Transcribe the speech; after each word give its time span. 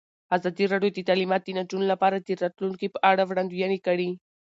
ازادي 0.35 0.65
راډیو 0.73 0.95
د 0.95 0.99
تعلیمات 1.09 1.41
د 1.45 1.49
نجونو 1.57 1.85
لپاره 1.93 2.17
د 2.19 2.29
راتلونکې 2.43 2.87
په 2.91 2.99
اړه 3.11 3.23
وړاندوینې 3.25 3.79
کړې. 3.87 4.09